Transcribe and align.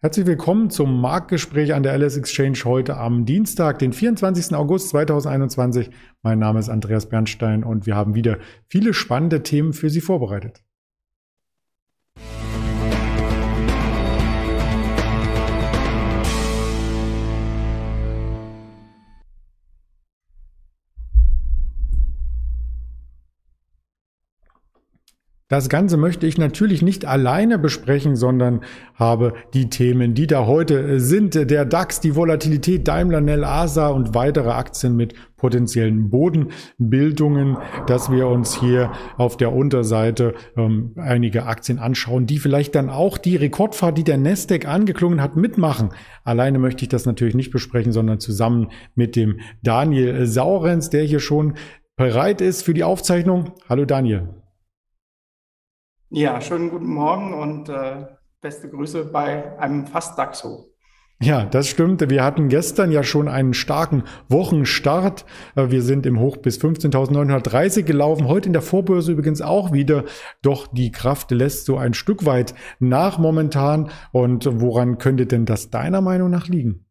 Herzlich 0.00 0.26
willkommen 0.26 0.70
zum 0.70 1.00
Marktgespräch 1.00 1.74
an 1.74 1.82
der 1.82 1.98
LS 1.98 2.16
Exchange 2.16 2.60
heute 2.64 2.96
am 2.96 3.24
Dienstag, 3.24 3.80
den 3.80 3.92
24. 3.92 4.54
August 4.54 4.90
2021. 4.90 5.90
Mein 6.22 6.38
Name 6.38 6.60
ist 6.60 6.68
Andreas 6.68 7.08
Bernstein 7.08 7.64
und 7.64 7.84
wir 7.84 7.96
haben 7.96 8.14
wieder 8.14 8.38
viele 8.68 8.94
spannende 8.94 9.42
Themen 9.42 9.72
für 9.72 9.90
Sie 9.90 10.00
vorbereitet. 10.00 10.62
Das 25.50 25.70
Ganze 25.70 25.96
möchte 25.96 26.26
ich 26.26 26.36
natürlich 26.36 26.82
nicht 26.82 27.06
alleine 27.06 27.58
besprechen, 27.58 28.16
sondern 28.16 28.60
habe 28.94 29.32
die 29.54 29.70
Themen, 29.70 30.12
die 30.12 30.26
da 30.26 30.44
heute 30.44 31.00
sind. 31.00 31.34
Der 31.34 31.64
DAX, 31.64 32.00
die 32.00 32.14
Volatilität, 32.14 32.86
Daimler, 32.86 33.22
Nell, 33.22 33.44
ASA 33.44 33.88
und 33.88 34.14
weitere 34.14 34.50
Aktien 34.50 34.94
mit 34.94 35.14
potenziellen 35.38 36.10
Bodenbildungen, 36.10 37.56
dass 37.86 38.10
wir 38.10 38.28
uns 38.28 38.60
hier 38.60 38.92
auf 39.16 39.38
der 39.38 39.54
Unterseite 39.54 40.34
ähm, 40.54 40.92
einige 40.96 41.46
Aktien 41.46 41.78
anschauen, 41.78 42.26
die 42.26 42.40
vielleicht 42.40 42.74
dann 42.74 42.90
auch 42.90 43.16
die 43.16 43.36
Rekordfahrt, 43.36 43.96
die 43.96 44.04
der 44.04 44.18
Nasdaq 44.18 44.66
angeklungen 44.66 45.22
hat, 45.22 45.36
mitmachen. 45.36 45.94
Alleine 46.24 46.58
möchte 46.58 46.82
ich 46.84 46.90
das 46.90 47.06
natürlich 47.06 47.34
nicht 47.34 47.52
besprechen, 47.52 47.92
sondern 47.92 48.20
zusammen 48.20 48.68
mit 48.94 49.16
dem 49.16 49.40
Daniel 49.62 50.26
Saurenz, 50.26 50.90
der 50.90 51.04
hier 51.04 51.20
schon 51.20 51.54
bereit 51.96 52.42
ist 52.42 52.64
für 52.64 52.74
die 52.74 52.84
Aufzeichnung. 52.84 53.52
Hallo 53.66 53.86
Daniel. 53.86 54.28
Ja, 56.10 56.40
schönen 56.40 56.70
guten 56.70 56.88
Morgen 56.88 57.34
und 57.34 57.68
äh, 57.68 58.06
beste 58.40 58.70
Grüße 58.70 59.04
bei 59.04 59.58
einem 59.58 59.86
fast 59.86 60.18
DAXO. 60.18 60.72
Ja, 61.20 61.44
das 61.44 61.68
stimmt. 61.68 62.08
Wir 62.08 62.24
hatten 62.24 62.48
gestern 62.48 62.92
ja 62.92 63.02
schon 63.02 63.28
einen 63.28 63.52
starken 63.52 64.04
Wochenstart. 64.30 65.26
Äh, 65.54 65.70
wir 65.70 65.82
sind 65.82 66.06
im 66.06 66.18
Hoch 66.18 66.38
bis 66.38 66.58
15.930 66.58 67.82
gelaufen. 67.82 68.26
Heute 68.26 68.48
in 68.48 68.54
der 68.54 68.62
Vorbörse 68.62 69.12
übrigens 69.12 69.42
auch 69.42 69.72
wieder. 69.72 70.04
Doch 70.40 70.66
die 70.68 70.92
Kraft 70.92 71.30
lässt 71.30 71.66
so 71.66 71.76
ein 71.76 71.92
Stück 71.92 72.24
weit 72.24 72.54
nach 72.78 73.18
momentan. 73.18 73.90
Und 74.10 74.48
woran 74.62 74.96
könnte 74.96 75.26
denn 75.26 75.44
das 75.44 75.68
deiner 75.68 76.00
Meinung 76.00 76.30
nach 76.30 76.48
liegen? 76.48 76.87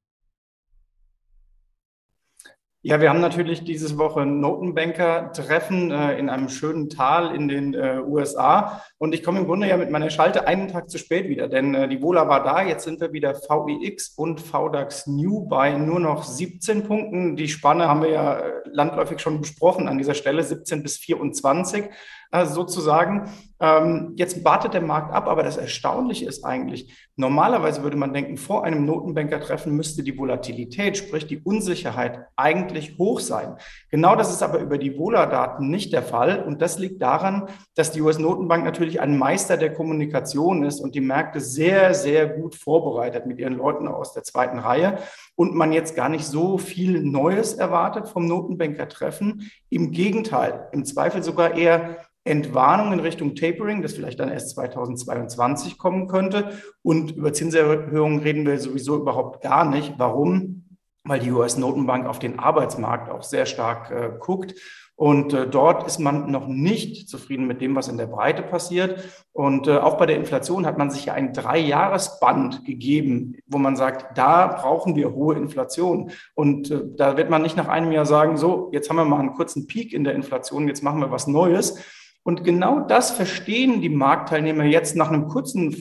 Ja, 2.87 3.01
wir 3.01 3.09
haben 3.09 3.19
natürlich 3.19 3.65
diese 3.65 3.97
Woche 3.97 4.25
Notenbanker-Treffen 4.25 5.91
äh, 5.91 6.17
in 6.17 6.29
einem 6.29 6.47
schönen 6.47 6.87
Tal 6.89 7.35
in 7.35 7.49
den 7.49 7.73
äh, 7.73 7.99
USA. 7.99 8.81
Und 8.97 9.13
ich 9.13 9.23
komme 9.23 9.39
im 9.39 9.45
Grunde 9.45 9.67
ja 9.67 9.75
mit 9.75 9.89
meiner 9.89 10.09
Schalte 10.09 10.47
einen 10.47 10.69
Tag 10.69 10.89
zu 10.89 10.97
spät 10.97 11.27
wieder, 11.27 11.49
denn 11.49 11.75
äh, 11.75 11.89
die 11.89 12.01
Wohler 12.01 12.29
war 12.29 12.45
da. 12.45 12.61
Jetzt 12.61 12.85
sind 12.85 13.01
wir 13.01 13.11
wieder 13.11 13.33
VIX 13.33 14.13
und 14.15 14.39
VDAX 14.39 15.05
New 15.05 15.49
bei 15.49 15.73
nur 15.73 15.99
noch 15.99 16.23
17 16.23 16.83
Punkten. 16.83 17.35
Die 17.35 17.49
Spanne 17.49 17.89
haben 17.89 18.03
wir 18.03 18.09
ja 18.09 18.39
äh, 18.39 18.51
landläufig 18.71 19.19
schon 19.19 19.41
besprochen 19.41 19.89
an 19.89 19.97
dieser 19.97 20.13
Stelle, 20.13 20.41
17 20.41 20.81
bis 20.81 20.95
24 20.95 21.89
äh, 22.31 22.45
sozusagen. 22.45 23.31
Ähm, 23.59 24.13
jetzt 24.17 24.43
wartet 24.43 24.73
der 24.73 24.81
Markt 24.81 25.13
ab, 25.13 25.27
aber 25.27 25.43
das 25.43 25.57
Erstaunliche 25.57 26.25
ist 26.25 26.43
eigentlich, 26.43 26.93
normalerweise 27.15 27.83
würde 27.83 27.97
man 27.97 28.13
denken, 28.13 28.37
vor 28.37 28.63
einem 28.63 28.85
Notenbankertreffen 28.85 29.75
müsste 29.75 30.03
die 30.03 30.17
Volatilität, 30.17 30.97
sprich 30.97 31.25
die 31.25 31.39
Unsicherheit, 31.39 32.27
eigentlich 32.35 32.76
hoch 32.97 33.19
sein. 33.19 33.55
Genau 33.89 34.15
das 34.15 34.31
ist 34.31 34.43
aber 34.43 34.59
über 34.59 34.77
die 34.77 34.97
Vola-Daten 34.97 35.69
nicht 35.69 35.93
der 35.93 36.03
Fall. 36.03 36.43
Und 36.43 36.61
das 36.61 36.79
liegt 36.79 37.01
daran, 37.01 37.49
dass 37.75 37.91
die 37.91 38.01
US-Notenbank 38.01 38.63
natürlich 38.63 39.01
ein 39.01 39.17
Meister 39.17 39.57
der 39.57 39.73
Kommunikation 39.73 40.63
ist 40.63 40.79
und 40.79 40.95
die 40.95 41.01
Märkte 41.01 41.39
sehr, 41.39 41.93
sehr 41.93 42.27
gut 42.27 42.55
vorbereitet 42.55 43.25
mit 43.25 43.39
ihren 43.39 43.57
Leuten 43.57 43.87
aus 43.87 44.13
der 44.13 44.23
zweiten 44.23 44.59
Reihe 44.59 44.99
und 45.35 45.55
man 45.55 45.71
jetzt 45.71 45.95
gar 45.95 46.09
nicht 46.09 46.25
so 46.25 46.57
viel 46.57 47.03
Neues 47.03 47.53
erwartet 47.53 48.07
vom 48.07 48.27
Notenbanker-Treffen. 48.27 49.49
Im 49.69 49.91
Gegenteil, 49.91 50.67
im 50.71 50.85
Zweifel 50.85 51.23
sogar 51.23 51.55
eher 51.55 51.97
Entwarnung 52.27 52.93
in 52.93 52.99
Richtung 52.99 53.35
Tapering, 53.35 53.81
das 53.81 53.93
vielleicht 53.93 54.19
dann 54.19 54.29
erst 54.29 54.49
2022 54.51 55.77
kommen 55.77 56.07
könnte. 56.07 56.51
Und 56.83 57.11
über 57.15 57.33
Zinserhöhungen 57.33 58.19
reden 58.19 58.45
wir 58.45 58.59
sowieso 58.59 58.97
überhaupt 58.97 59.41
gar 59.41 59.65
nicht. 59.65 59.93
Warum? 59.97 60.66
Weil 61.07 61.19
die 61.19 61.31
US-Notenbank 61.31 62.05
auf 62.05 62.19
den 62.19 62.39
Arbeitsmarkt 62.39 63.09
auch 63.09 63.23
sehr 63.23 63.45
stark 63.45 63.91
äh, 63.91 64.11
guckt. 64.19 64.55
Und 64.95 65.31
äh, 65.33 65.47
dort 65.47 65.85
ist 65.85 65.99
man 65.99 66.31
noch 66.31 66.47
nicht 66.47 67.07
zufrieden 67.07 67.45
mit 67.45 67.61
dem, 67.61 67.75
was 67.75 67.87
in 67.87 67.97
der 67.97 68.07
Breite 68.07 68.41
passiert. 68.41 69.03
Und 69.31 69.67
äh, 69.67 69.77
auch 69.77 69.97
bei 69.97 70.07
der 70.07 70.17
Inflation 70.17 70.65
hat 70.65 70.79
man 70.79 70.89
sich 70.89 71.05
ja 71.05 71.13
ein 71.13 71.33
Dreijahresband 71.33 72.65
gegeben, 72.65 73.35
wo 73.45 73.59
man 73.59 73.75
sagt, 73.75 74.17
da 74.17 74.47
brauchen 74.47 74.95
wir 74.95 75.13
hohe 75.13 75.35
Inflation. 75.35 76.11
Und 76.33 76.71
äh, 76.71 76.81
da 76.95 77.15
wird 77.15 77.29
man 77.29 77.43
nicht 77.43 77.55
nach 77.55 77.67
einem 77.67 77.91
Jahr 77.91 78.07
sagen, 78.07 78.37
so, 78.37 78.69
jetzt 78.73 78.89
haben 78.89 78.95
wir 78.95 79.05
mal 79.05 79.19
einen 79.19 79.33
kurzen 79.33 79.67
Peak 79.67 79.93
in 79.93 80.03
der 80.03 80.15
Inflation, 80.15 80.67
jetzt 80.67 80.83
machen 80.83 80.99
wir 80.99 81.11
was 81.11 81.27
Neues, 81.27 81.79
und 82.27 82.43
genau 82.43 82.81
das 82.81 83.11
verstehen 83.11 83.79
die 83.79 83.87
Marktteilnehmer 83.87 84.65
jetzt 84.65 84.97
nach 84.97 85.07
einem 85.07 85.29
kurzen 85.29 85.71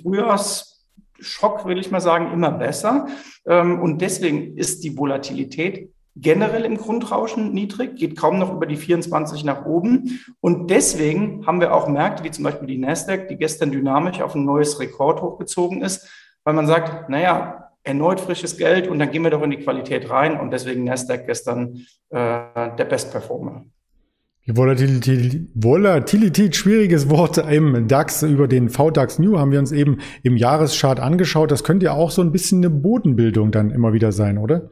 Frühjahrsschock, 1.18 1.66
will 1.66 1.78
ich 1.78 1.90
mal 1.90 2.00
sagen, 2.00 2.32
immer 2.32 2.50
besser. 2.50 3.06
Ähm, 3.46 3.80
und 3.80 4.00
deswegen 4.00 4.56
ist 4.56 4.84
die 4.84 4.96
Volatilität 4.96 5.90
generell 6.18 6.64
im 6.64 6.78
Grundrauschen 6.78 7.52
niedrig, 7.52 7.96
geht 7.96 8.16
kaum 8.16 8.38
noch 8.38 8.52
über 8.52 8.66
die 8.66 8.76
24 8.76 9.44
nach 9.44 9.66
oben. 9.66 10.20
Und 10.40 10.70
deswegen 10.70 11.46
haben 11.46 11.60
wir 11.60 11.74
auch 11.74 11.88
Märkte 11.88 12.24
wie 12.24 12.30
zum 12.30 12.44
Beispiel 12.44 12.68
die 12.68 12.78
Nasdaq, 12.78 13.28
die 13.28 13.36
gestern 13.36 13.70
dynamisch 13.70 14.20
auf 14.22 14.34
ein 14.34 14.44
neues 14.44 14.80
Rekord 14.80 15.20
hochgezogen 15.20 15.82
ist, 15.82 16.08
weil 16.44 16.54
man 16.54 16.66
sagt, 16.66 17.10
naja, 17.10 17.70
erneut 17.82 18.20
frisches 18.20 18.56
Geld 18.56 18.88
und 18.88 18.98
dann 18.98 19.10
gehen 19.10 19.22
wir 19.22 19.30
doch 19.30 19.42
in 19.42 19.50
die 19.50 19.58
Qualität 19.58 20.10
rein. 20.10 20.40
Und 20.40 20.50
deswegen 20.50 20.84
Nasdaq 20.84 21.26
gestern 21.26 21.86
äh, 22.10 22.76
der 22.78 22.84
Best 22.88 23.12
Performer. 23.12 23.64
Die 24.48 24.56
Volatilität, 24.56 25.48
Volatilität, 25.54 26.54
schwieriges 26.54 27.10
Wort 27.10 27.36
im 27.38 27.88
DAX 27.88 28.22
über 28.22 28.46
den 28.46 28.68
VDAX 28.68 29.18
New 29.18 29.40
haben 29.40 29.50
wir 29.50 29.58
uns 29.58 29.72
eben 29.72 29.98
im 30.22 30.36
Jahreschart 30.36 31.00
angeschaut. 31.00 31.50
Das 31.50 31.64
könnte 31.64 31.86
ja 31.86 31.94
auch 31.94 32.12
so 32.12 32.22
ein 32.22 32.30
bisschen 32.30 32.58
eine 32.58 32.70
Bodenbildung 32.70 33.50
dann 33.50 33.72
immer 33.72 33.92
wieder 33.92 34.12
sein, 34.12 34.38
oder? 34.38 34.70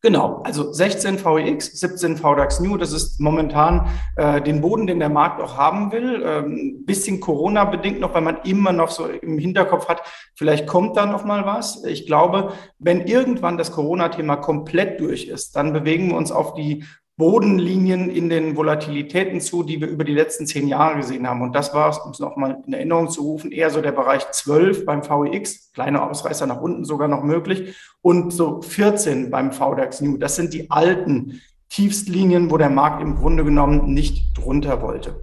Genau, 0.00 0.40
also 0.42 0.72
16 0.72 1.22
VEX, 1.22 1.78
17 1.78 2.16
VDAX 2.16 2.60
New, 2.60 2.76
das 2.78 2.92
ist 2.92 3.20
momentan 3.20 3.88
äh, 4.16 4.40
den 4.40 4.62
Boden, 4.62 4.86
den 4.86 4.98
der 4.98 5.10
Markt 5.10 5.40
auch 5.42 5.58
haben 5.58 5.92
will. 5.92 6.22
Ähm, 6.24 6.84
bisschen 6.86 7.20
Corona 7.20 7.66
bedingt 7.66 8.00
noch, 8.00 8.14
weil 8.14 8.22
man 8.22 8.38
immer 8.44 8.72
noch 8.72 8.90
so 8.90 9.06
im 9.06 9.38
Hinterkopf 9.38 9.86
hat, 9.88 10.02
vielleicht 10.34 10.66
kommt 10.66 10.96
da 10.96 11.04
noch 11.04 11.24
mal 11.24 11.44
was. 11.44 11.84
Ich 11.84 12.06
glaube, 12.06 12.52
wenn 12.78 13.02
irgendwann 13.02 13.58
das 13.58 13.70
Corona-Thema 13.70 14.36
komplett 14.36 14.98
durch 14.98 15.28
ist, 15.28 15.56
dann 15.56 15.74
bewegen 15.74 16.08
wir 16.08 16.16
uns 16.16 16.32
auf 16.32 16.54
die 16.54 16.84
Bodenlinien 17.16 18.10
in 18.10 18.30
den 18.30 18.56
Volatilitäten 18.56 19.40
zu, 19.40 19.62
die 19.62 19.80
wir 19.80 19.88
über 19.88 20.04
die 20.04 20.14
letzten 20.14 20.46
zehn 20.46 20.66
Jahre 20.66 20.96
gesehen 20.96 21.28
haben. 21.28 21.42
Und 21.42 21.54
das 21.54 21.74
war, 21.74 22.04
um 22.06 22.12
es 22.12 22.20
nochmal 22.20 22.62
in 22.66 22.72
Erinnerung 22.72 23.10
zu 23.10 23.22
rufen, 23.22 23.52
eher 23.52 23.70
so 23.70 23.82
der 23.82 23.92
Bereich 23.92 24.30
12 24.30 24.86
beim 24.86 25.02
VEX, 25.02 25.72
kleine 25.72 26.02
Ausreißer 26.02 26.46
nach 26.46 26.60
unten 26.60 26.84
sogar 26.84 27.08
noch 27.08 27.22
möglich, 27.22 27.76
und 28.00 28.32
so 28.32 28.62
14 28.62 29.30
beim 29.30 29.52
VDAX 29.52 30.00
New. 30.00 30.16
Das 30.16 30.36
sind 30.36 30.54
die 30.54 30.70
alten 30.70 31.40
Tiefstlinien, 31.68 32.50
wo 32.50 32.56
der 32.56 32.70
Markt 32.70 33.02
im 33.02 33.14
Grunde 33.14 33.44
genommen 33.44 33.92
nicht 33.92 34.36
drunter 34.36 34.82
wollte. 34.82 35.22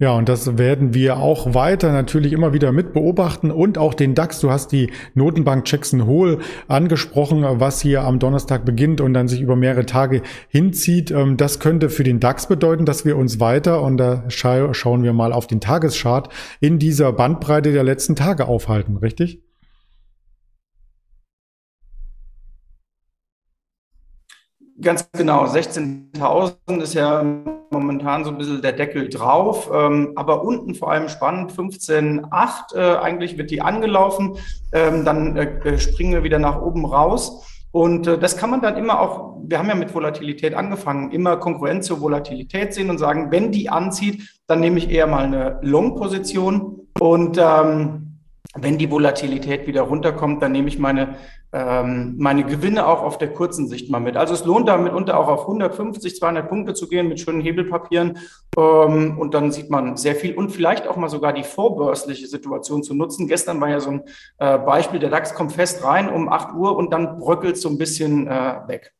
Ja, 0.00 0.10
und 0.12 0.28
das 0.28 0.58
werden 0.58 0.92
wir 0.92 1.18
auch 1.18 1.54
weiter 1.54 1.92
natürlich 1.92 2.32
immer 2.32 2.52
wieder 2.52 2.72
mit 2.72 2.92
beobachten 2.92 3.52
und 3.52 3.78
auch 3.78 3.94
den 3.94 4.16
DAX. 4.16 4.40
Du 4.40 4.50
hast 4.50 4.72
die 4.72 4.90
Notenbank 5.14 5.70
Jackson 5.70 6.04
Hole 6.04 6.38
angesprochen, 6.66 7.44
was 7.44 7.80
hier 7.80 8.02
am 8.02 8.18
Donnerstag 8.18 8.64
beginnt 8.64 9.00
und 9.00 9.14
dann 9.14 9.28
sich 9.28 9.40
über 9.40 9.54
mehrere 9.54 9.86
Tage 9.86 10.22
hinzieht. 10.48 11.12
Ähm, 11.12 11.36
das 11.36 11.60
könnte 11.60 11.90
für 11.90 12.02
den 12.02 12.18
DAX 12.18 12.48
bedeuten, 12.48 12.86
dass 12.86 13.04
wir 13.04 13.16
uns 13.16 13.38
weiter, 13.38 13.82
und 13.82 13.96
da 13.96 14.24
schauen 14.28 15.04
wir 15.04 15.12
mal 15.12 15.32
auf 15.32 15.46
den 15.46 15.60
Tageschart, 15.60 16.28
in 16.58 16.80
dieser 16.80 17.12
Bandbreite 17.12 17.72
der 17.72 17.84
letzten 17.84 18.16
Tage 18.16 18.48
aufhalten, 18.48 18.96
richtig? 18.96 19.42
Ganz 24.80 25.08
genau, 25.12 25.44
16.000 25.44 26.82
ist 26.82 26.94
ja 26.94 27.22
momentan 27.74 28.24
so 28.24 28.30
ein 28.30 28.38
bisschen 28.38 28.62
der 28.62 28.72
Deckel 28.72 29.08
drauf, 29.08 29.70
ähm, 29.72 30.12
aber 30.16 30.42
unten 30.42 30.74
vor 30.74 30.90
allem 30.90 31.08
spannend, 31.08 31.52
15.8 31.52 32.74
äh, 32.74 32.96
eigentlich 32.98 33.36
wird 33.36 33.50
die 33.50 33.60
angelaufen, 33.60 34.36
ähm, 34.72 35.04
dann 35.04 35.36
äh, 35.36 35.58
äh, 35.64 35.78
springen 35.78 36.12
wir 36.12 36.22
wieder 36.22 36.38
nach 36.38 36.62
oben 36.62 36.86
raus. 36.86 37.46
Und 37.72 38.06
äh, 38.06 38.18
das 38.18 38.36
kann 38.36 38.50
man 38.50 38.60
dann 38.60 38.76
immer 38.76 39.00
auch, 39.00 39.36
wir 39.42 39.58
haben 39.58 39.68
ja 39.68 39.74
mit 39.74 39.92
Volatilität 39.92 40.54
angefangen, 40.54 41.10
immer 41.10 41.36
konkurrent 41.36 41.84
zur 41.84 42.00
Volatilität 42.00 42.72
sehen 42.72 42.88
und 42.88 42.98
sagen, 42.98 43.32
wenn 43.32 43.50
die 43.50 43.68
anzieht, 43.68 44.38
dann 44.46 44.60
nehme 44.60 44.78
ich 44.78 44.88
eher 44.88 45.08
mal 45.08 45.24
eine 45.24 45.58
Long-Position. 45.62 46.88
Und 47.00 47.36
ähm, 47.38 48.03
wenn 48.56 48.78
die 48.78 48.90
Volatilität 48.90 49.66
wieder 49.66 49.82
runterkommt, 49.82 50.42
dann 50.42 50.52
nehme 50.52 50.68
ich 50.68 50.78
meine, 50.78 51.16
ähm, 51.52 52.14
meine 52.18 52.44
Gewinne 52.44 52.86
auch 52.86 53.02
auf 53.02 53.18
der 53.18 53.32
kurzen 53.32 53.66
Sicht 53.68 53.90
mal 53.90 54.00
mit. 54.00 54.16
Also 54.16 54.34
es 54.34 54.44
lohnt 54.44 54.68
da 54.68 54.76
mitunter 54.76 55.18
auch 55.18 55.28
auf 55.28 55.42
150, 55.42 56.16
200 56.16 56.48
Punkte 56.48 56.74
zu 56.74 56.88
gehen 56.88 57.08
mit 57.08 57.18
schönen 57.18 57.40
Hebelpapieren 57.40 58.18
ähm, 58.56 59.18
und 59.18 59.34
dann 59.34 59.50
sieht 59.50 59.70
man 59.70 59.96
sehr 59.96 60.14
viel 60.14 60.34
und 60.34 60.50
vielleicht 60.50 60.86
auch 60.86 60.96
mal 60.96 61.08
sogar 61.08 61.32
die 61.32 61.42
vorbörsliche 61.42 62.26
Situation 62.26 62.82
zu 62.82 62.94
nutzen. 62.94 63.26
Gestern 63.26 63.60
war 63.60 63.70
ja 63.70 63.80
so 63.80 63.90
ein 63.90 64.02
äh, 64.38 64.58
Beispiel, 64.58 65.00
der 65.00 65.10
DAX 65.10 65.34
kommt 65.34 65.52
fest 65.52 65.84
rein 65.84 66.08
um 66.08 66.28
8 66.28 66.54
Uhr 66.54 66.76
und 66.76 66.92
dann 66.92 67.18
bröckelt 67.18 67.56
so 67.56 67.68
ein 67.68 67.78
bisschen 67.78 68.28
äh, 68.28 68.54
weg. 68.68 68.94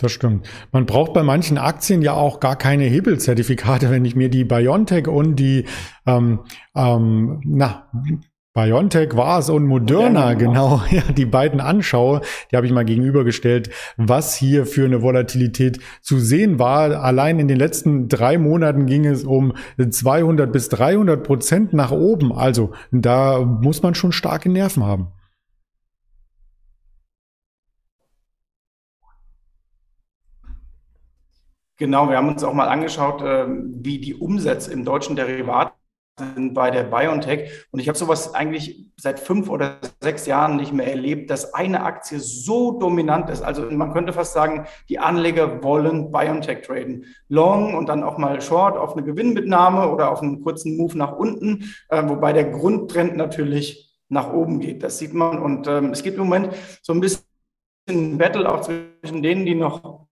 Das 0.00 0.12
stimmt. 0.12 0.48
Man 0.70 0.86
braucht 0.86 1.12
bei 1.12 1.24
manchen 1.24 1.58
Aktien 1.58 2.02
ja 2.02 2.12
auch 2.12 2.40
gar 2.40 2.56
keine 2.56 2.84
Hebelzertifikate, 2.84 3.90
wenn 3.90 4.04
ich 4.04 4.14
mir 4.14 4.28
die 4.28 4.44
Biontech 4.44 5.08
und 5.08 5.36
die 5.36 5.64
ähm, 6.06 6.40
ähm, 6.76 7.40
na, 7.44 7.88
BioNTech 8.54 9.14
war 9.14 9.38
es 9.38 9.50
und 9.50 9.66
Moderna, 9.66 10.34
genau, 10.34 10.82
ja, 10.90 11.02
die 11.12 11.26
beiden 11.26 11.60
anschaue, 11.60 12.22
die 12.50 12.56
habe 12.56 12.66
ich 12.66 12.72
mal 12.72 12.84
gegenübergestellt, 12.84 13.70
was 13.96 14.34
hier 14.34 14.66
für 14.66 14.84
eine 14.84 15.02
Volatilität 15.02 15.78
zu 16.00 16.18
sehen 16.18 16.58
war. 16.58 17.02
Allein 17.02 17.38
in 17.38 17.46
den 17.46 17.58
letzten 17.58 18.08
drei 18.08 18.36
Monaten 18.38 18.86
ging 18.86 19.04
es 19.04 19.24
um 19.24 19.52
200 19.78 20.50
bis 20.50 20.68
300 20.70 21.22
Prozent 21.22 21.72
nach 21.72 21.92
oben. 21.92 22.32
Also 22.32 22.72
da 22.90 23.40
muss 23.40 23.82
man 23.82 23.94
schon 23.94 24.12
starke 24.12 24.50
Nerven 24.50 24.84
haben. 24.84 25.12
Genau, 31.76 32.08
wir 32.08 32.16
haben 32.16 32.28
uns 32.28 32.42
auch 32.42 32.54
mal 32.54 32.66
angeschaut, 32.66 33.22
ähm, 33.24 33.72
wie 33.84 34.00
die 34.00 34.14
Umsätze 34.14 34.72
im 34.72 34.84
deutschen 34.84 35.14
Derivat 35.14 35.77
bei 36.52 36.70
der 36.70 36.84
BioNTech. 36.84 37.66
Und 37.70 37.80
ich 37.80 37.88
habe 37.88 37.98
sowas 37.98 38.34
eigentlich 38.34 38.86
seit 38.96 39.20
fünf 39.20 39.48
oder 39.48 39.78
sechs 40.00 40.26
Jahren 40.26 40.56
nicht 40.56 40.72
mehr 40.72 40.88
erlebt, 40.88 41.30
dass 41.30 41.54
eine 41.54 41.82
Aktie 41.84 42.18
so 42.20 42.78
dominant 42.78 43.30
ist. 43.30 43.42
Also 43.42 43.62
man 43.70 43.92
könnte 43.92 44.12
fast 44.12 44.32
sagen, 44.32 44.66
die 44.88 44.98
Anleger 44.98 45.62
wollen 45.62 46.10
BioNTech 46.10 46.62
traden. 46.62 47.04
Long 47.28 47.74
und 47.74 47.88
dann 47.88 48.02
auch 48.02 48.18
mal 48.18 48.40
Short 48.40 48.76
auf 48.76 48.96
eine 48.96 49.04
Gewinnmitnahme 49.04 49.90
oder 49.90 50.10
auf 50.10 50.22
einen 50.22 50.42
kurzen 50.42 50.76
Move 50.76 50.96
nach 50.96 51.12
unten, 51.12 51.72
äh, 51.88 52.02
wobei 52.06 52.32
der 52.32 52.50
Grundtrend 52.50 53.16
natürlich 53.16 53.96
nach 54.08 54.32
oben 54.32 54.60
geht. 54.60 54.82
Das 54.82 54.98
sieht 54.98 55.14
man. 55.14 55.38
Und 55.38 55.66
ähm, 55.68 55.90
es 55.92 56.02
gibt 56.02 56.16
im 56.16 56.24
Moment 56.24 56.54
so 56.82 56.92
ein 56.92 57.00
bisschen 57.00 58.18
Battle 58.18 58.50
auch 58.50 58.60
zwischen 58.60 59.22
denen, 59.22 59.46
die 59.46 59.54
noch 59.54 60.07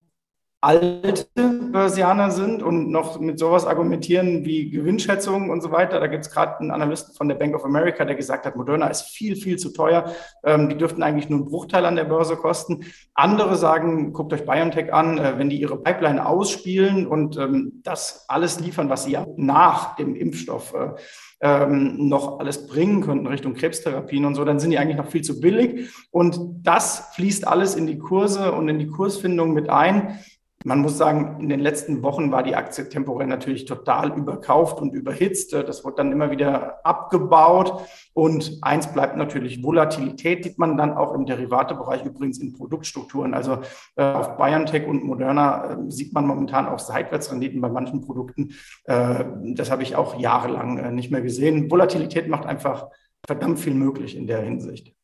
alte 0.60 1.26
Börsianer 1.70 2.30
sind 2.30 2.62
und 2.62 2.90
noch 2.90 3.20
mit 3.20 3.38
sowas 3.38 3.66
argumentieren 3.66 4.44
wie 4.44 4.70
Gewinnschätzungen 4.70 5.50
und 5.50 5.60
so 5.60 5.70
weiter. 5.70 6.00
Da 6.00 6.06
gibt 6.06 6.24
es 6.24 6.32
gerade 6.32 6.58
einen 6.58 6.70
Analysten 6.70 7.14
von 7.14 7.28
der 7.28 7.34
Bank 7.36 7.54
of 7.54 7.64
America, 7.64 8.04
der 8.04 8.16
gesagt 8.16 8.46
hat, 8.46 8.56
Moderna 8.56 8.88
ist 8.88 9.02
viel, 9.02 9.36
viel 9.36 9.58
zu 9.58 9.72
teuer. 9.72 10.10
Ähm, 10.44 10.68
die 10.68 10.76
dürften 10.76 11.02
eigentlich 11.02 11.28
nur 11.28 11.40
einen 11.40 11.48
Bruchteil 11.48 11.84
an 11.84 11.96
der 11.96 12.04
Börse 12.04 12.36
kosten. 12.36 12.86
Andere 13.14 13.56
sagen, 13.56 14.12
guckt 14.12 14.32
euch 14.32 14.46
BioNTech 14.46 14.92
an, 14.92 15.18
äh, 15.18 15.38
wenn 15.38 15.50
die 15.50 15.60
ihre 15.60 15.76
Pipeline 15.76 16.26
ausspielen 16.26 17.06
und 17.06 17.36
ähm, 17.36 17.82
das 17.82 18.24
alles 18.28 18.58
liefern, 18.58 18.88
was 18.88 19.04
sie 19.04 19.12
ja 19.12 19.26
nach 19.36 19.96
dem 19.96 20.16
Impfstoff 20.16 20.74
äh, 20.74 20.94
ähm, 21.40 22.08
noch 22.08 22.40
alles 22.40 22.66
bringen 22.66 23.02
könnten 23.02 23.26
Richtung 23.26 23.54
Krebstherapien 23.54 24.24
und 24.24 24.34
so, 24.34 24.44
dann 24.44 24.58
sind 24.58 24.70
die 24.70 24.78
eigentlich 24.78 24.96
noch 24.96 25.10
viel 25.10 25.22
zu 25.22 25.38
billig. 25.40 25.90
Und 26.10 26.40
das 26.62 27.10
fließt 27.14 27.46
alles 27.46 27.74
in 27.74 27.86
die 27.86 27.98
Kurse 27.98 28.52
und 28.52 28.68
in 28.68 28.78
die 28.78 28.86
Kursfindung 28.88 29.52
mit 29.52 29.68
ein. 29.68 30.18
Man 30.66 30.80
muss 30.80 30.98
sagen, 30.98 31.36
in 31.38 31.48
den 31.48 31.60
letzten 31.60 32.02
Wochen 32.02 32.32
war 32.32 32.42
die 32.42 32.56
Aktie 32.56 32.88
temporär 32.88 33.28
natürlich 33.28 33.66
total 33.66 34.18
überkauft 34.18 34.80
und 34.80 34.94
überhitzt. 34.94 35.52
Das 35.52 35.84
wird 35.84 35.96
dann 35.96 36.10
immer 36.10 36.32
wieder 36.32 36.84
abgebaut. 36.84 37.86
Und 38.14 38.58
eins 38.62 38.92
bleibt 38.92 39.16
natürlich 39.16 39.62
Volatilität, 39.62 40.42
sieht 40.42 40.58
man 40.58 40.76
dann 40.76 40.94
auch 40.94 41.14
im 41.14 41.24
Derivatebereich, 41.24 42.04
übrigens 42.04 42.40
in 42.40 42.52
Produktstrukturen. 42.52 43.32
Also 43.32 43.58
äh, 43.94 44.02
auf 44.02 44.36
BioNTech 44.38 44.88
und 44.88 45.04
Moderna 45.04 45.70
äh, 45.70 45.76
sieht 45.86 46.12
man 46.12 46.26
momentan 46.26 46.66
auch 46.66 46.80
Seitwärtsrenditen 46.80 47.60
bei 47.60 47.68
manchen 47.68 48.00
Produkten. 48.00 48.54
Äh, 48.86 49.24
das 49.54 49.70
habe 49.70 49.84
ich 49.84 49.94
auch 49.94 50.18
jahrelang 50.18 50.78
äh, 50.78 50.90
nicht 50.90 51.12
mehr 51.12 51.22
gesehen. 51.22 51.70
Volatilität 51.70 52.26
macht 52.26 52.44
einfach 52.44 52.88
verdammt 53.24 53.60
viel 53.60 53.74
möglich 53.74 54.16
in 54.16 54.26
der 54.26 54.40
Hinsicht. 54.40 54.95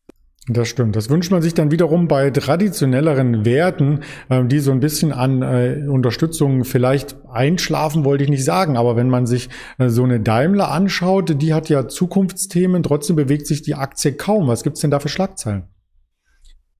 Das 0.48 0.66
stimmt. 0.66 0.96
Das 0.96 1.08
wünscht 1.08 1.30
man 1.30 1.40
sich 1.40 1.54
dann 1.54 1.70
wiederum 1.70 2.08
bei 2.08 2.30
traditionelleren 2.30 3.44
Werten, 3.44 4.00
äh, 4.28 4.44
die 4.44 4.58
so 4.58 4.72
ein 4.72 4.80
bisschen 4.80 5.12
an 5.12 5.40
äh, 5.42 5.86
Unterstützung 5.88 6.64
vielleicht 6.64 7.16
einschlafen, 7.30 8.04
wollte 8.04 8.24
ich 8.24 8.30
nicht 8.30 8.44
sagen. 8.44 8.76
Aber 8.76 8.96
wenn 8.96 9.08
man 9.08 9.26
sich 9.26 9.50
äh, 9.78 9.88
so 9.88 10.02
eine 10.02 10.18
Daimler 10.18 10.72
anschaut, 10.72 11.40
die 11.40 11.54
hat 11.54 11.68
ja 11.68 11.86
Zukunftsthemen, 11.86 12.82
trotzdem 12.82 13.14
bewegt 13.14 13.46
sich 13.46 13.62
die 13.62 13.76
Aktie 13.76 14.14
kaum. 14.14 14.48
Was 14.48 14.64
gibt's 14.64 14.80
denn 14.80 14.90
da 14.90 14.98
für 14.98 15.08
Schlagzeilen? 15.08 15.68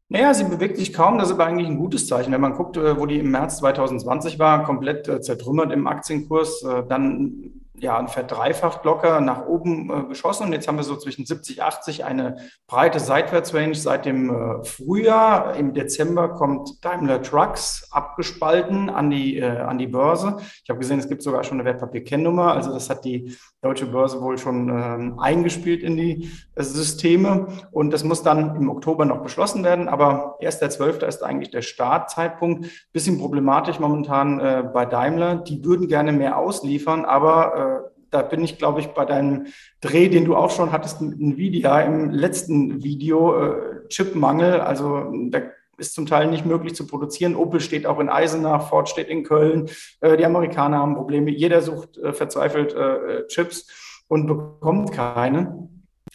Naja, 0.09 0.35
sie 0.35 0.45
bewegt 0.45 0.77
sich 0.77 0.93
kaum, 0.93 1.19
das 1.19 1.29
ist 1.29 1.35
aber 1.35 1.47
eigentlich 1.47 1.69
ein 1.69 1.79
gutes 1.79 2.09
Zeichen. 2.09 2.33
Wenn 2.33 2.41
man 2.41 2.55
guckt, 2.55 2.77
wo 2.77 3.07
die 3.07 3.21
im 3.21 3.31
März 3.31 3.59
2020 3.59 4.39
war, 4.39 4.65
komplett 4.65 5.25
zertrümmert 5.25 5.73
im 5.73 5.87
Aktienkurs, 5.87 6.63
dann 6.87 7.62
ja, 7.83 8.07
verdreifacht 8.07 8.85
locker 8.85 9.21
nach 9.21 9.45
oben 9.45 9.91
äh, 9.91 10.05
geschossen. 10.05 10.47
Und 10.47 10.53
jetzt 10.53 10.69
haben 10.69 10.77
wir 10.77 10.85
so 10.85 10.97
zwischen 10.97 11.27
70, 11.27 11.65
80 11.65 12.05
eine 12.05 12.37
breite 12.69 13.01
Seitwärtsrange 13.01 13.75
seit 13.75 14.07
dem 14.07 14.31
äh, 14.31 14.65
Frühjahr. 14.65 15.57
Im 15.57 15.75
Dezember 15.75 16.29
kommt 16.29 16.85
Daimler 16.85 17.21
Trucks 17.23 17.89
abgespalten 17.91 18.89
an 18.89 19.11
die, 19.11 19.39
äh, 19.39 19.59
an 19.59 19.79
die 19.79 19.89
Börse. 19.89 20.37
Ich 20.63 20.71
habe 20.71 20.79
gesehen, 20.79 21.01
es 21.01 21.09
gibt 21.09 21.23
sogar 21.23 21.43
schon 21.43 21.59
eine 21.59 21.65
Wertpapierkennnummer. 21.65 22.55
Also 22.55 22.73
das 22.73 22.89
hat 22.89 23.05
die 23.05 23.37
deutsche 23.63 23.87
Börse 23.87 24.21
wohl 24.23 24.39
schon 24.39 24.69
ähm, 24.69 25.19
eingespielt 25.19 25.83
in 25.83 25.97
die 25.97 26.31
äh, 26.55 26.63
Systeme. 26.63 27.49
Und 27.73 27.93
das 27.93 28.05
muss 28.05 28.23
dann 28.23 28.55
im 28.55 28.71
Oktober 28.71 29.07
noch 29.07 29.25
beschlossen 29.25 29.65
werden. 29.65 29.89
Aber 29.89 30.37
erst 30.41 30.63
der 30.63 30.71
12. 30.71 31.03
ist 31.03 31.25
eigentlich 31.25 31.51
der 31.51 31.63
Startzeitpunkt. 31.63 32.67
Bisschen 32.93 33.19
problematisch 33.19 33.81
momentan 33.81 34.39
äh, 34.39 34.63
bei 34.73 34.87
Daimler. 34.87 35.35
Die 35.35 35.65
würden 35.65 35.89
gerne 35.89 36.13
mehr 36.13 36.39
ausliefern, 36.39 37.05
aber 37.05 37.57
äh, 37.57 37.72
da 38.13 38.23
bin 38.23 38.45
ich, 38.45 38.59
glaube 38.59 38.81
ich, 38.81 38.89
bei 38.89 39.05
deinem 39.05 39.47
Dreh, 39.81 40.09
den 40.09 40.27
du 40.27 40.37
auch 40.37 40.51
schon 40.51 40.71
hattest 40.71 41.01
mit 41.01 41.19
Nvidia 41.19 41.81
im 41.81 42.11
letzten 42.11 42.85
Video, 42.85 43.35
äh, 43.35 43.89
Chipmangel. 43.89 44.61
Also 44.61 45.11
da 45.31 45.41
ist 45.79 45.95
zum 45.95 46.07
Teil 46.07 46.29
nicht 46.29 46.45
möglich 46.45 46.75
zu 46.75 46.87
produzieren. 46.87 47.35
Opel 47.35 47.61
steht 47.61 47.87
auch 47.87 47.99
in 47.99 48.11
Eisenach, 48.11 48.69
Ford 48.69 48.89
steht 48.89 49.09
in 49.09 49.25
Köln. 49.25 49.71
Äh, 50.01 50.19
die 50.19 50.27
Amerikaner 50.27 50.79
haben 50.79 50.95
Probleme. 50.95 51.31
Jeder 51.31 51.63
sucht 51.63 51.97
äh, 51.97 52.13
verzweifelt 52.13 52.75
äh, 52.75 53.27
Chips 53.29 54.05
und 54.09 54.27
bekommt 54.27 54.93
keine. 54.93 55.69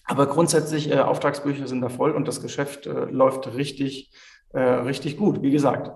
Aber 0.05 0.27
grundsätzlich, 0.27 0.91
äh, 0.91 0.99
Auftragsbücher 0.99 1.67
sind 1.67 1.81
da 1.81 1.89
voll 1.89 2.11
und 2.11 2.27
das 2.27 2.41
Geschäft 2.41 2.85
äh, 2.85 3.05
läuft 3.05 3.53
richtig, 3.55 4.13
richtig 4.53 5.17
gut. 5.17 5.41
Wie 5.41 5.51
gesagt, 5.51 5.91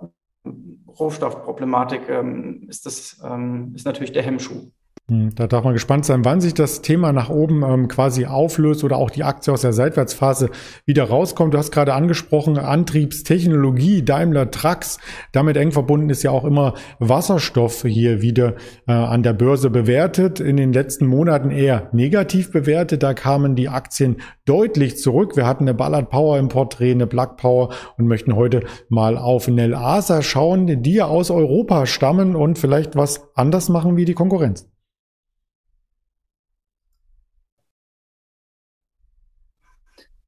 Rohstoffproblematik 1.00 2.10
ähm, 2.10 2.68
ist, 2.68 2.86
das, 2.86 3.22
ähm, 3.24 3.72
ist 3.76 3.86
natürlich 3.86 4.12
der 4.12 4.24
Hemmschuh. 4.24 4.72
Hm, 5.12 5.36
da 5.36 5.46
darf 5.46 5.66
man 5.66 5.74
gespannt 5.74 6.06
sein, 6.06 6.24
wann 6.24 6.40
sich 6.40 6.54
das 6.54 6.82
Thema 6.82 7.12
nach 7.12 7.30
oben 7.30 7.64
ähm, 7.64 7.90
quasi 7.90 8.28
auflöst 8.28 8.86
oder 8.86 8.96
auch 8.96 9.10
die 9.10 9.26
Aktie 9.26 9.52
aus 9.52 9.60
der 9.60 9.74
Seitwärtsphase 9.74 10.50
wieder 10.86 11.04
rauskommt. 11.04 11.54
Du 11.54 11.58
hast 11.58 11.72
gerade 11.72 11.94
angesprochen, 11.94 12.58
Antriebstechnologie, 12.58 14.04
Daimler 14.04 14.52
Trucks. 14.52 15.00
Damit 15.34 15.58
eng 15.58 15.74
verbunden 15.74 16.10
ist 16.10 16.24
ja 16.24 16.32
auch 16.32 16.46
immer 16.46 16.76
Wasserstoff 17.00 17.82
hier 17.82 18.22
wieder 18.22 18.56
äh, 18.88 18.94
an 18.94 19.22
der 19.22 19.34
Börse 19.34 19.70
bewertet. 19.70 20.40
In 20.40 20.56
den 20.56 20.72
letzten 20.72 21.08
Monaten 21.08 21.52
eher 21.52 21.90
negativ 21.92 22.54
bewertet. 22.54 23.04
Da 23.04 23.14
kamen 23.14 23.58
die 23.58 23.68
Aktien 23.68 24.16
deutlich 24.46 24.98
zurück. 24.98 25.36
Wir 25.36 25.46
hatten 25.46 25.66
eine 25.66 25.74
Ballard 25.74 26.10
Power 26.10 26.40
im 26.40 26.48
Porträt, 26.48 26.92
eine 26.92 27.06
Plug 27.06 27.36
Power 27.36 27.74
und 27.98 28.08
möchten 28.08 28.38
heute 28.38 28.62
mal 28.88 29.18
auf 29.18 29.50
Nel 29.50 29.76
Asa 29.76 30.22
schauen, 30.22 30.84
die 30.84 30.94
ja 30.94 31.08
aus 31.08 31.32
Europa 31.32 31.86
stammen 31.86 32.38
und 32.38 32.58
vielleicht 32.58 32.96
was 32.96 33.28
anders 33.36 33.68
machen 33.68 33.98
wie 33.98 34.06
die 34.06 34.14
Konkurrenz. 34.14 34.71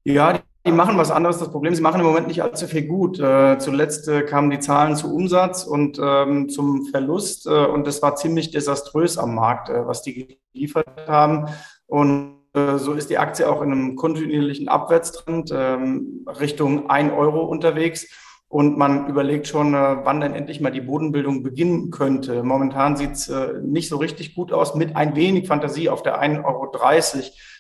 Ja, 0.04 0.40
die 0.66 0.72
machen 0.72 0.98
was 0.98 1.12
anderes. 1.12 1.40
Das 1.40 1.52
Problem, 1.52 1.76
sie 1.76 1.82
machen 1.82 2.00
im 2.00 2.06
Moment 2.06 2.28
nicht 2.28 2.42
allzu 2.42 2.68
viel 2.68 2.88
gut. 2.88 3.20
Äh, 3.20 3.58
zuletzt 3.60 4.08
äh, 4.08 4.24
kamen 4.24 4.50
die 4.50 4.60
Zahlen 4.60 4.96
zu 4.96 5.14
Umsatz 5.14 5.64
und 5.64 6.00
ähm, 6.02 6.50
zum 6.50 6.86
Verlust 6.86 7.48
äh, 7.48 7.66
und 7.66 7.86
das 7.86 8.02
war 8.02 8.16
ziemlich 8.16 8.52
desaströs 8.52 9.18
am 9.18 9.36
Markt, 9.36 9.70
äh, 9.70 9.86
was 9.86 10.02
die 10.02 10.40
geliefert 10.54 11.08
haben. 11.08 11.48
Und 11.86 12.38
äh, 12.54 12.78
so 12.78 12.94
ist 12.94 13.10
die 13.10 13.18
Aktie 13.18 13.50
auch 13.50 13.62
in 13.62 13.72
einem 13.72 13.96
kontinuierlichen 13.96 14.70
Abwärtstrend 14.70 15.52
ähm, 15.54 16.26
Richtung 16.28 16.90
1 16.90 17.14
Euro 17.14 17.44
unterwegs. 17.44 18.08
Und 18.54 18.78
man 18.78 19.08
überlegt 19.08 19.48
schon, 19.48 19.74
äh, 19.74 19.98
wann 20.04 20.22
denn 20.22 20.36
endlich 20.36 20.62
mal 20.62 20.70
die 20.70 20.82
Bodenbildung 20.82 21.42
beginnen 21.42 21.90
könnte. 21.90 22.44
Momentan 22.44 22.96
sieht's 22.96 23.32
nicht 23.64 23.90
so 23.90 23.98
richtig 23.98 24.36
gut 24.36 24.54
aus, 24.54 24.76
mit 24.76 24.96
ein 24.96 25.16
wenig 25.16 25.48
Fantasie 25.48 25.90
auf 25.90 26.04
der 26.04 26.22
1,30 26.22 26.46
Euro 26.46 26.72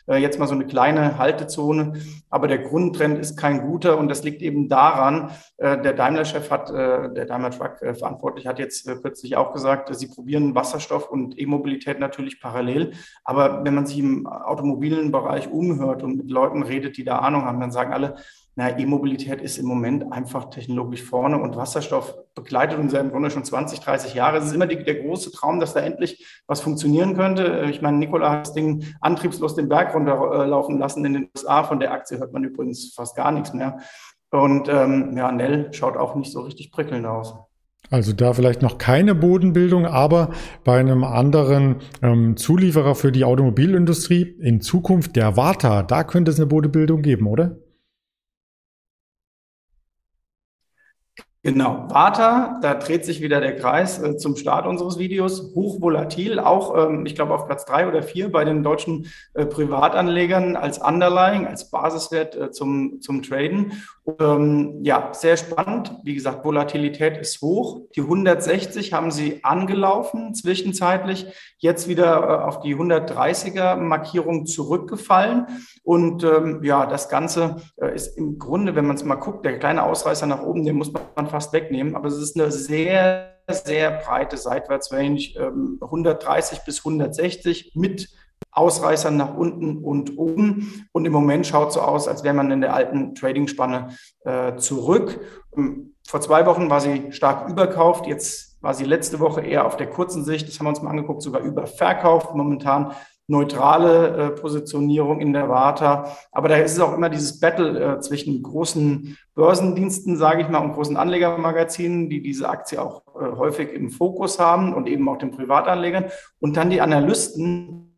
Äh, 0.05 0.17
jetzt 0.17 0.37
mal 0.37 0.47
so 0.47 0.53
eine 0.53 0.65
kleine 0.65 1.17
Haltezone, 1.17 1.93
aber 2.29 2.47
der 2.47 2.59
Grundtrend 2.59 3.17
ist 3.17 3.37
kein 3.37 3.61
guter 3.61 3.97
und 3.97 4.09
das 4.09 4.23
liegt 4.23 4.41
eben 4.41 4.67
daran, 4.67 5.31
äh, 5.57 5.81
der 5.81 5.93
Daimler-Chef 5.93 6.51
hat, 6.51 6.69
äh, 6.69 7.13
der 7.13 7.25
Daimler-Truck-Verantwortliche 7.25 8.49
hat 8.49 8.59
jetzt 8.59 8.85
kürzlich 9.01 9.37
auch 9.37 9.53
gesagt, 9.53 9.95
sie 9.95 10.07
probieren 10.07 10.55
Wasserstoff 10.55 11.09
und 11.09 11.39
E-Mobilität 11.39 11.99
natürlich 11.99 12.41
parallel, 12.41 12.91
aber 13.23 13.63
wenn 13.63 13.75
man 13.75 13.85
sich 13.85 13.99
im 13.99 14.27
automobilen 14.27 15.11
Bereich 15.11 15.49
umhört 15.49 16.03
und 16.03 16.17
mit 16.17 16.29
Leuten 16.29 16.63
redet, 16.63 16.97
die 16.97 17.05
da 17.05 17.19
Ahnung 17.19 17.45
haben, 17.45 17.61
dann 17.61 17.71
sagen 17.71 17.93
alle, 17.93 18.15
na, 18.55 18.77
E-Mobilität 18.77 19.41
ist 19.41 19.57
im 19.57 19.65
Moment 19.65 20.11
einfach 20.11 20.51
technologisch 20.51 21.01
vorne 21.01 21.41
und 21.41 21.55
Wasserstoff 21.55 22.15
begleitet 22.35 22.77
uns 22.77 22.93
ja 22.93 22.99
im 22.99 23.09
Grunde 23.09 23.31
schon 23.31 23.43
20, 23.43 23.79
30 23.79 24.13
Jahre. 24.13 24.37
Es 24.37 24.45
ist 24.45 24.53
immer 24.53 24.67
die, 24.67 24.83
der 24.83 24.95
große 24.95 25.31
Traum, 25.31 25.59
dass 25.59 25.73
da 25.73 25.79
endlich 25.79 26.43
was 26.45 26.61
funktionieren 26.61 27.15
könnte. 27.15 27.67
Ich 27.71 27.81
meine, 27.81 27.97
Nikola 27.97 28.29
hat 28.31 28.47
das 28.47 28.53
Ding 28.53 28.85
antriebslos 29.01 29.55
den 29.55 29.69
Berg 29.69 29.95
runterlaufen 29.95 30.77
lassen 30.77 31.03
in 31.03 31.13
den 31.13 31.29
USA. 31.35 31.63
Von 31.63 31.79
der 31.79 31.91
Aktie 31.91 32.19
hört 32.19 32.33
man 32.33 32.43
übrigens 32.43 32.93
fast 32.93 33.15
gar 33.15 33.31
nichts 33.31 33.53
mehr. 33.53 33.79
Und 34.29 34.67
ähm, 34.69 35.15
ja, 35.17 35.31
Nell 35.31 35.73
schaut 35.73 35.97
auch 35.97 36.15
nicht 36.15 36.31
so 36.31 36.41
richtig 36.41 36.71
prickelnd 36.71 37.05
aus. 37.05 37.35
Also 37.89 38.13
da 38.13 38.33
vielleicht 38.33 38.61
noch 38.61 38.77
keine 38.77 39.13
Bodenbildung, 39.13 39.85
aber 39.85 40.31
bei 40.63 40.79
einem 40.79 41.03
anderen 41.03 41.77
ähm, 42.01 42.37
Zulieferer 42.37 42.95
für 42.95 43.11
die 43.11 43.25
Automobilindustrie 43.25 44.35
in 44.39 44.61
Zukunft, 44.61 45.15
der 45.15 45.37
Warta, 45.37 45.83
da 45.83 46.03
könnte 46.03 46.31
es 46.31 46.37
eine 46.37 46.47
Bodenbildung 46.47 47.01
geben, 47.01 47.27
oder? 47.27 47.57
Genau, 51.45 51.87
Vata, 51.89 52.57
da 52.61 52.73
dreht 52.73 53.03
sich 53.03 53.19
wieder 53.19 53.41
der 53.41 53.57
Kreis 53.57 54.01
äh, 54.01 54.15
zum 54.15 54.37
Start 54.37 54.65
unseres 54.65 54.97
Videos. 54.97 55.53
Hochvolatil, 55.53 56.39
auch 56.39 56.87
ähm, 56.87 57.05
ich 57.05 57.15
glaube 57.15 57.33
auf 57.33 57.47
Platz 57.47 57.65
drei 57.65 57.85
oder 57.85 58.01
vier 58.01 58.31
bei 58.31 58.45
den 58.45 58.63
deutschen 58.63 59.07
äh, 59.33 59.45
Privatanlegern 59.45 60.55
als 60.55 60.77
Underlying, 60.77 61.45
als 61.45 61.69
Basiswert 61.69 62.37
äh, 62.37 62.51
zum, 62.51 63.01
zum 63.01 63.23
Traden. 63.23 63.73
Ähm, 64.19 64.79
ja, 64.83 65.11
sehr 65.13 65.37
spannend. 65.37 65.95
Wie 66.03 66.13
gesagt, 66.13 66.43
Volatilität 66.43 67.17
ist 67.17 67.41
hoch. 67.41 67.87
Die 67.95 68.01
160 68.01 68.91
haben 68.91 69.11
sie 69.11 69.43
angelaufen 69.43 70.35
zwischenzeitlich, 70.35 71.27
jetzt 71.57 71.87
wieder 71.87 72.17
äh, 72.21 72.43
auf 72.43 72.59
die 72.59 72.75
130er 72.75 73.77
Markierung 73.77 74.45
zurückgefallen. 74.45 75.47
Und 75.83 76.23
ähm, 76.25 76.61
ja, 76.63 76.85
das 76.85 77.07
Ganze 77.07 77.61
äh, 77.77 77.95
ist 77.95 78.17
im 78.17 78.39
Grunde, 78.39 78.75
wenn 78.75 78.85
man 78.85 78.97
es 78.97 79.05
mal 79.05 79.15
guckt, 79.15 79.45
der 79.45 79.57
kleine 79.57 79.83
Ausreißer 79.83 80.25
nach 80.25 80.43
oben, 80.43 80.65
den 80.65 80.75
muss 80.75 80.91
man 80.91 81.27
fast 81.27 81.53
wegnehmen. 81.53 81.95
Aber 81.95 82.09
es 82.09 82.17
ist 82.17 82.37
eine 82.37 82.51
sehr, 82.51 83.37
sehr 83.49 83.91
breite 83.91 84.35
Seitwärtsrange, 84.35 85.33
ähm, 85.37 85.77
130 85.81 86.59
bis 86.65 86.79
160 86.79 87.71
mit 87.75 88.09
Ausreißern 88.53 89.17
nach 89.17 89.35
unten 89.35 89.77
und 89.83 90.17
oben. 90.17 90.87
Und 90.91 91.05
im 91.05 91.13
Moment 91.13 91.47
schaut 91.47 91.73
so 91.73 91.81
aus, 91.81 92.07
als 92.07 92.23
wäre 92.23 92.33
man 92.33 92.51
in 92.51 92.61
der 92.61 92.73
alten 92.73 93.15
Trading-Spanne 93.15 93.89
äh, 94.25 94.55
zurück. 94.55 95.19
Ähm, 95.55 95.95
vor 96.07 96.21
zwei 96.21 96.45
Wochen 96.45 96.69
war 96.69 96.81
sie 96.81 97.11
stark 97.11 97.49
überkauft. 97.49 98.07
Jetzt 98.07 98.57
war 98.61 98.73
sie 98.73 98.85
letzte 98.85 99.19
Woche 99.19 99.41
eher 99.41 99.65
auf 99.65 99.77
der 99.77 99.89
kurzen 99.89 100.23
Sicht. 100.23 100.47
Das 100.47 100.59
haben 100.59 100.65
wir 100.65 100.69
uns 100.69 100.81
mal 100.81 100.91
angeguckt, 100.91 101.21
sogar 101.21 101.41
überverkauft. 101.41 102.35
Momentan 102.35 102.93
neutrale 103.27 104.07
äh, 104.07 104.29
Positionierung 104.31 105.21
in 105.21 105.33
der 105.33 105.47
Warta. 105.47 106.15
Aber 106.31 106.49
da 106.49 106.57
ist 106.57 106.73
es 106.73 106.79
auch 106.79 106.93
immer 106.93 107.09
dieses 107.09 107.39
Battle 107.39 107.95
äh, 107.95 107.99
zwischen 108.01 108.43
großen 108.43 109.17
Börsendiensten, 109.33 110.17
sage 110.17 110.41
ich 110.41 110.49
mal, 110.49 110.59
und 110.59 110.73
großen 110.73 110.97
Anlegermagazinen, 110.97 112.09
die 112.09 112.21
diese 112.21 112.49
Aktie 112.49 112.81
auch 112.81 113.03
äh, 113.15 113.35
häufig 113.35 113.71
im 113.71 113.89
Fokus 113.89 114.39
haben 114.39 114.73
und 114.73 114.87
eben 114.87 115.07
auch 115.07 115.17
den 115.17 115.31
Privatanlegern. 115.31 116.05
Und 116.39 116.57
dann 116.57 116.69
die 116.69 116.81
Analysten, 116.81 117.92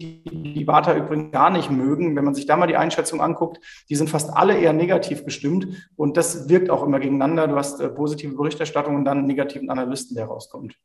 die 0.00 0.40
die 0.60 0.66
Warta 0.66 0.94
übrigens 0.94 1.32
gar 1.32 1.50
nicht 1.50 1.70
mögen. 1.70 2.16
Wenn 2.16 2.24
man 2.24 2.34
sich 2.34 2.46
da 2.46 2.56
mal 2.56 2.66
die 2.66 2.76
Einschätzung 2.76 3.20
anguckt, 3.20 3.60
die 3.88 3.96
sind 3.96 4.10
fast 4.10 4.30
alle 4.34 4.58
eher 4.58 4.72
negativ 4.72 5.24
gestimmt. 5.24 5.68
Und 5.96 6.16
das 6.16 6.48
wirkt 6.48 6.70
auch 6.70 6.82
immer 6.82 7.00
gegeneinander. 7.00 7.48
Du 7.48 7.56
hast 7.56 7.80
äh, 7.80 7.88
positive 7.88 8.34
Berichterstattung 8.34 8.96
und 8.96 9.04
dann 9.04 9.18
einen 9.18 9.26
negativen 9.26 9.70
Analysten, 9.70 10.16
der 10.16 10.26
rauskommt. 10.26 10.76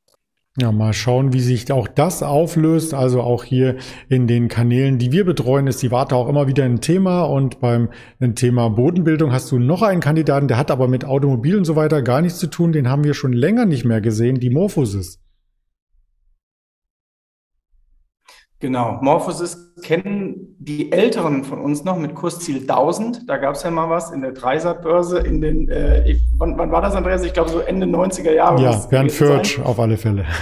Ja, 0.57 0.71
mal 0.71 0.93
schauen, 0.93 1.33
wie 1.33 1.41
sich 1.41 1.69
auch 1.73 1.89
das 1.89 2.23
auflöst. 2.23 2.93
Also 2.93 3.19
auch 3.19 3.43
hier 3.43 3.75
in 4.07 4.25
den 4.25 4.47
Kanälen, 4.47 4.97
die 4.97 5.11
wir 5.11 5.25
betreuen, 5.25 5.67
ist 5.67 5.83
die 5.83 5.91
Warte 5.91 6.15
auch 6.15 6.29
immer 6.29 6.47
wieder 6.47 6.63
ein 6.63 6.79
Thema. 6.79 7.23
Und 7.23 7.59
beim 7.59 7.89
Thema 8.35 8.69
Bodenbildung 8.69 9.33
hast 9.33 9.51
du 9.51 9.59
noch 9.59 9.81
einen 9.81 9.99
Kandidaten, 9.99 10.47
der 10.47 10.57
hat 10.57 10.71
aber 10.71 10.87
mit 10.87 11.03
Automobil 11.03 11.57
und 11.57 11.65
so 11.65 11.75
weiter 11.75 12.01
gar 12.01 12.21
nichts 12.21 12.39
zu 12.39 12.47
tun. 12.47 12.71
Den 12.71 12.89
haben 12.89 13.03
wir 13.03 13.13
schon 13.13 13.33
länger 13.33 13.65
nicht 13.65 13.83
mehr 13.83 13.99
gesehen, 13.99 14.39
die 14.39 14.49
Morphosis. 14.49 15.19
Genau, 18.65 18.97
Morphosis 18.99 19.75
kennen 19.83 20.55
die 20.57 20.91
Älteren 20.91 21.43
von 21.43 21.59
uns 21.59 21.83
noch 21.83 21.99
mit 21.99 22.15
Kursziel 22.15 22.61
1000. 22.61 23.29
Da 23.29 23.37
gab 23.37 23.53
es 23.53 23.61
ja 23.61 23.69
mal 23.69 23.91
was 23.91 24.09
in 24.09 24.21
der 24.21 24.31
Dreisat-Börse 24.31 25.19
in 25.19 25.39
den, 25.39 25.69
äh, 25.69 26.09
ich, 26.09 26.23
wann, 26.39 26.57
wann, 26.57 26.71
war 26.71 26.81
das, 26.81 26.95
Andreas? 26.95 27.23
Ich 27.23 27.33
glaube 27.33 27.51
so 27.51 27.59
Ende 27.59 27.85
90er 27.85 28.31
Jahre. 28.31 28.59
Ja, 28.63 28.75
Bernd 28.89 29.11
Fürth 29.11 29.61
auf 29.63 29.79
alle 29.79 29.97
Fälle. 29.97 30.25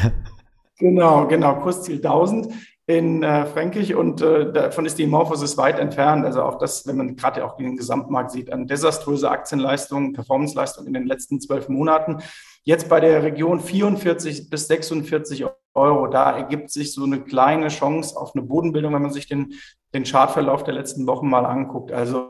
Genau, 0.79 1.27
genau, 1.27 1.55
Kursziel 1.55 1.97
1000 1.97 2.47
in 2.87 3.23
äh, 3.23 3.45
Fränkisch 3.45 3.93
und 3.93 4.21
äh, 4.21 4.51
davon 4.51 4.85
ist 4.85 4.97
die 4.97 5.05
Morphosis 5.05 5.57
weit 5.57 5.79
entfernt. 5.79 6.25
Also 6.25 6.41
auch 6.43 6.57
das, 6.57 6.87
wenn 6.87 6.97
man 6.97 7.15
gerade 7.15 7.45
auch 7.45 7.57
den 7.57 7.77
Gesamtmarkt 7.77 8.31
sieht, 8.31 8.51
an 8.51 8.67
desaströse 8.67 9.29
Aktienleistung, 9.29 10.13
Performanceleistung 10.13 10.87
in 10.87 10.93
den 10.93 11.05
letzten 11.05 11.39
zwölf 11.39 11.69
Monaten. 11.69 12.17
Jetzt 12.63 12.89
bei 12.89 12.99
der 12.99 13.21
Region 13.23 13.59
44 13.59 14.49
bis 14.49 14.67
46 14.67 15.45
Euro, 15.75 16.07
da 16.07 16.35
ergibt 16.35 16.69
sich 16.71 16.93
so 16.93 17.03
eine 17.03 17.21
kleine 17.21 17.69
Chance 17.69 18.15
auf 18.15 18.35
eine 18.35 18.43
Bodenbildung, 18.43 18.93
wenn 18.93 19.01
man 19.01 19.11
sich 19.11 19.27
den, 19.27 19.53
den 19.93 20.03
Chartverlauf 20.03 20.63
der 20.63 20.73
letzten 20.73 21.07
Wochen 21.07 21.29
mal 21.29 21.45
anguckt. 21.45 21.91
Also 21.91 22.29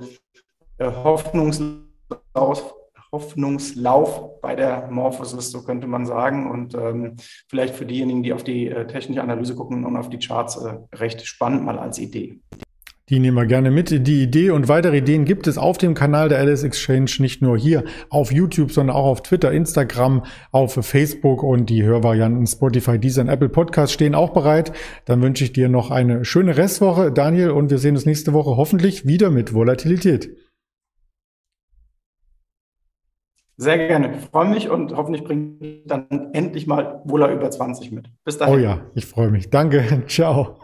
äh, 0.78 0.92
Hoffnungslauf, 0.92 2.76
Hoffnungslauf 3.12 4.42
bei 4.42 4.56
der 4.56 4.88
Morphosis, 4.90 5.52
so 5.52 5.64
könnte 5.64 5.88
man 5.88 6.06
sagen. 6.06 6.50
Und 6.50 6.74
ähm, 6.76 7.18
vielleicht 7.48 7.76
für 7.76 7.86
diejenigen, 7.86 8.24
die 8.24 8.34
auf 8.34 8.44
die 8.44 8.70
äh, 8.70 8.88
technische 8.88 9.22
Analyse 9.22 9.56
gucken 9.56 9.86
und 9.86 9.98
auf 9.98 10.10
die 10.10 10.20
Charts, 10.20 10.58
äh, 10.58 10.78
recht 10.96 11.26
spannend 11.26 11.64
mal 11.64 11.78
als 11.78 12.00
Idee. 12.00 12.40
Die 13.14 13.20
nehmen 13.20 13.38
wir 13.38 13.46
gerne 13.46 13.70
mit. 13.70 13.92
Die 14.08 14.24
Idee 14.24 14.50
und 14.50 14.70
weitere 14.70 14.98
Ideen 14.98 15.24
gibt 15.24 15.46
es 15.46 15.60
auf 15.60 15.78
dem 15.78 15.94
Kanal 15.94 16.30
der 16.30 16.40
Alice 16.40 16.64
Exchange, 16.64 17.12
nicht 17.20 17.44
nur 17.44 17.56
hier 17.56 17.84
auf 18.10 18.32
YouTube, 18.32 18.72
sondern 18.72 18.96
auch 18.96 19.06
auf 19.06 19.22
Twitter, 19.22 19.52
Instagram, 19.52 20.24
auf 20.52 20.74
Facebook 20.74 21.44
und 21.44 21.70
die 21.70 21.84
Hörvarianten 21.84 22.48
Spotify, 22.48 22.98
Deezer 22.98 23.22
und 23.22 23.30
Apple 23.30 23.50
Podcast 23.50 23.94
stehen 23.94 24.16
auch 24.16 24.32
bereit. 24.32 24.74
Dann 25.06 25.22
wünsche 25.22 25.44
ich 25.44 25.54
dir 25.54 25.70
noch 25.70 25.92
eine 25.92 26.26
schöne 26.26 26.58
Restwoche, 26.58 27.12
Daniel, 27.12 27.52
und 27.52 27.70
wir 27.70 27.78
sehen 27.78 27.94
uns 27.94 28.08
nächste 28.08 28.34
Woche 28.34 28.58
hoffentlich 28.58 29.06
wieder 29.06 29.30
mit 29.30 29.54
Volatilität. 29.54 30.36
Sehr 33.58 33.78
gerne. 33.78 34.16
Ich 34.18 34.26
freue 34.26 34.50
mich 34.50 34.72
und 34.72 34.98
hoffentlich 34.98 35.24
bringe 35.24 35.54
ich 35.60 35.84
dann 35.86 36.08
endlich 36.34 36.66
mal 36.66 37.04
Wohler 37.06 37.32
über 37.32 37.52
20 37.52 37.92
mit. 37.92 38.10
Bis 38.26 38.40
dahin. 38.40 38.56
Oh 38.56 38.58
ja, 38.58 38.82
ich 38.96 39.06
freue 39.06 39.30
mich. 39.30 39.52
Danke. 39.52 40.02
Ciao. 40.08 40.58